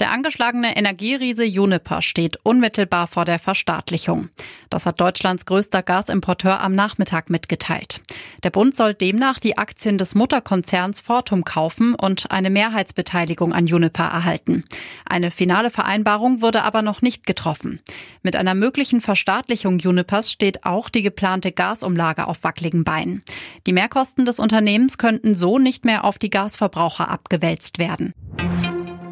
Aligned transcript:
Der 0.00 0.12
angeschlagene 0.12 0.78
Energieriese 0.78 1.44
Juniper 1.44 2.00
steht 2.00 2.38
unmittelbar 2.42 3.06
vor 3.06 3.26
der 3.26 3.38
Verstaatlichung. 3.38 4.30
Das 4.70 4.86
hat 4.86 4.98
Deutschlands 4.98 5.44
größter 5.44 5.82
Gasimporteur 5.82 6.62
am 6.62 6.72
Nachmittag 6.72 7.28
mitgeteilt. 7.28 8.00
Der 8.42 8.48
Bund 8.48 8.74
soll 8.74 8.94
demnach 8.94 9.38
die 9.40 9.58
Aktien 9.58 9.98
des 9.98 10.14
Mutterkonzerns 10.14 11.02
Fortum 11.02 11.44
kaufen 11.44 11.94
und 11.94 12.30
eine 12.30 12.48
Mehrheitsbeteiligung 12.48 13.52
an 13.52 13.66
Juniper 13.66 14.04
erhalten. 14.04 14.64
Eine 15.04 15.30
finale 15.30 15.68
Vereinbarung 15.68 16.40
wurde 16.40 16.62
aber 16.62 16.80
noch 16.80 17.02
nicht 17.02 17.26
getroffen. 17.26 17.80
Mit 18.22 18.36
einer 18.36 18.54
möglichen 18.54 19.02
Verstaatlichung 19.02 19.80
Junipers 19.80 20.32
steht 20.32 20.64
auch 20.64 20.88
die 20.88 21.02
geplante 21.02 21.52
Gasumlage 21.52 22.26
auf 22.26 22.42
wackeligen 22.42 22.84
Beinen. 22.84 23.22
Die 23.66 23.74
Mehrkosten 23.74 24.24
des 24.24 24.38
Unternehmens 24.38 24.96
könnten 24.96 25.34
so 25.34 25.58
nicht 25.58 25.84
mehr 25.84 26.04
auf 26.04 26.16
die 26.18 26.30
Gasverbraucher 26.30 27.10
abgewälzt 27.10 27.78
werden. 27.78 28.14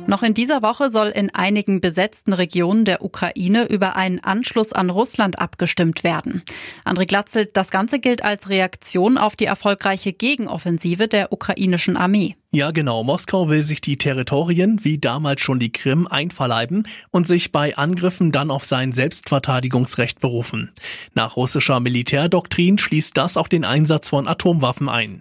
Noch 0.09 0.23
in 0.23 0.33
dieser 0.33 0.63
Woche 0.63 0.91
soll 0.91 1.09
in 1.09 1.35
einigen 1.35 1.83
besetzten 1.83 2.33
Regionen 2.33 2.87
der 2.87 3.05
Ukraine 3.05 3.67
über 3.69 3.95
einen 3.95 4.21
Anschluss 4.21 4.73
an 4.73 4.89
Russland 4.89 5.39
abgestimmt 5.39 6.03
werden. 6.03 6.43
André 6.87 7.05
Glatzelt, 7.05 7.55
das 7.59 7.71
Ganze 7.71 7.99
gilt 7.99 8.25
als 8.25 8.49
Reaktion 8.49 9.19
auf 9.19 9.37
die 9.37 9.45
erfolgreiche 9.45 10.15
Gegenoffensive 10.15 11.09
der 11.09 11.31
ukrainischen 11.31 11.99
Armee. 11.99 12.37
Ja, 12.51 12.71
genau. 12.71 13.05
Moskau 13.05 13.51
will 13.51 13.63
sich 13.63 13.83
die 13.83 13.99
Territorien, 13.99 14.83
wie 14.83 14.97
damals 14.97 15.43
schon 15.43 15.59
die 15.59 15.71
Krim, 15.71 16.07
einverleiben 16.07 16.89
und 17.11 17.29
sich 17.29 17.53
bei 17.53 17.77
Angriffen 17.77 18.33
dann 18.33 18.51
auf 18.51 18.65
sein 18.65 18.93
Selbstverteidigungsrecht 18.95 20.19
berufen. 20.19 20.71
Nach 21.13 21.37
russischer 21.37 21.79
Militärdoktrin 21.79 22.79
schließt 22.79 23.15
das 23.15 23.37
auch 23.37 23.49
den 23.49 23.67
Einsatz 23.67 24.09
von 24.09 24.27
Atomwaffen 24.27 24.89
ein. 24.89 25.21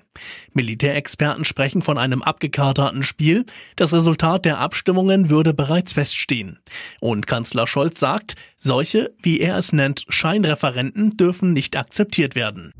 Militärexperten 0.53 1.43
sprechen 1.43 1.81
von 1.81 1.97
einem 1.97 2.23
abgekaterten 2.23 3.03
Spiel. 3.03 3.45
Das 3.75 3.93
Resultat 3.93 4.45
der 4.45 4.59
Abstimmungen 4.59 5.29
würde 5.29 5.53
bereits 5.53 5.91
feststehen. 5.91 6.59
Und 7.01 7.27
Kanzler 7.27 7.67
Scholz 7.67 7.99
sagt, 7.99 8.35
solche, 8.57 9.13
wie 9.21 9.41
er 9.41 9.57
es 9.57 9.73
nennt, 9.73 10.05
Scheinreferenten 10.07 11.17
dürfen 11.17 11.51
nicht 11.51 11.75
akzeptiert 11.75 12.35
werden. 12.35 12.73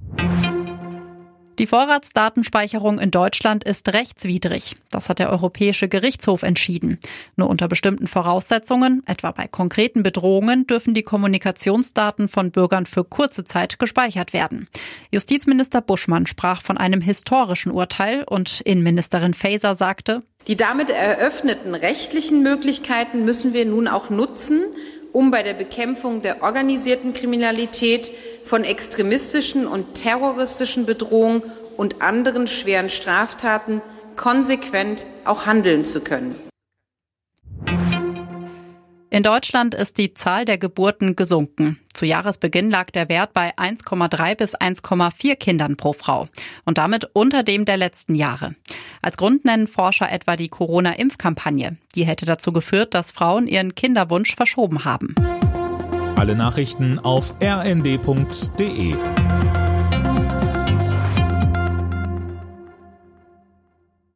Die 1.59 1.65
Vorratsdatenspeicherung 1.65 2.99
in 2.99 3.09
Deutschland 3.09 3.63
ist 3.63 3.91
rechtswidrig. 3.91 4.75
Das 4.91 5.09
hat 5.09 5.17
der 5.17 5.31
Europäische 5.31 5.87
Gerichtshof 5.87 6.43
entschieden. 6.43 6.99
Nur 7.35 7.49
unter 7.49 7.67
bestimmten 7.67 8.05
Voraussetzungen, 8.05 9.01
etwa 9.07 9.31
bei 9.31 9.47
konkreten 9.47 10.03
Bedrohungen, 10.03 10.67
dürfen 10.67 10.93
die 10.93 11.01
Kommunikationsdaten 11.01 12.27
von 12.27 12.51
Bürgern 12.51 12.85
für 12.85 13.03
kurze 13.03 13.43
Zeit 13.43 13.79
gespeichert 13.79 14.33
werden. 14.33 14.67
Justizminister 15.11 15.81
Buschmann 15.81 16.27
sprach 16.27 16.61
von 16.61 16.77
einem 16.77 17.01
historischen 17.01 17.71
Urteil 17.71 18.23
und 18.23 18.61
Innenministerin 18.61 19.33
Faeser 19.33 19.73
sagte, 19.73 20.21
die 20.47 20.55
damit 20.55 20.89
eröffneten 20.89 21.75
rechtlichen 21.75 22.41
Möglichkeiten 22.41 23.25
müssen 23.25 23.53
wir 23.53 23.65
nun 23.65 23.87
auch 23.87 24.09
nutzen, 24.09 24.63
um 25.13 25.31
bei 25.31 25.43
der 25.43 25.53
Bekämpfung 25.53 26.21
der 26.21 26.43
organisierten 26.43 27.13
Kriminalität 27.13 28.11
von 28.43 28.63
extremistischen 28.63 29.67
und 29.67 29.95
terroristischen 29.95 30.85
Bedrohungen 30.85 31.43
und 31.77 32.01
anderen 32.01 32.47
schweren 32.47 32.89
Straftaten 32.89 33.81
konsequent 34.15 35.05
auch 35.25 35.45
handeln 35.45 35.85
zu 35.85 36.01
können. 36.01 36.35
In 39.09 39.23
Deutschland 39.23 39.73
ist 39.73 39.97
die 39.97 40.13
Zahl 40.13 40.45
der 40.45 40.57
Geburten 40.57 41.15
gesunken. 41.15 41.79
Zu 41.97 42.05
Jahresbeginn 42.05 42.69
lag 42.69 42.91
der 42.91 43.09
Wert 43.09 43.33
bei 43.33 43.57
1,3 43.57 44.35
bis 44.35 44.55
1,4 44.55 45.35
Kindern 45.35 45.77
pro 45.77 45.93
Frau 45.93 46.27
und 46.63 46.77
damit 46.77 47.09
unter 47.13 47.41
dem 47.41 47.65
der 47.65 47.77
letzten 47.77 48.13
Jahre. 48.13 48.53
Als 49.01 49.17
Grund 49.17 49.45
nennen 49.45 49.65
Forscher 49.65 50.11
etwa 50.11 50.35
die 50.35 50.47
Corona-Impfkampagne. 50.47 51.77
Die 51.95 52.05
hätte 52.05 52.27
dazu 52.27 52.53
geführt, 52.53 52.93
dass 52.93 53.09
Frauen 53.09 53.47
ihren 53.47 53.73
Kinderwunsch 53.73 54.35
verschoben 54.35 54.85
haben. 54.85 55.15
Alle 56.15 56.35
Nachrichten 56.35 56.99
auf 56.99 57.33
rnd.de 57.41 58.93